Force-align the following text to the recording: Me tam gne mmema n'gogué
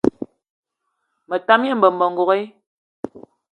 Me 1.27 1.37
tam 1.47 1.61
gne 1.63 1.75
mmema 1.77 2.05
n'gogué 2.09 2.41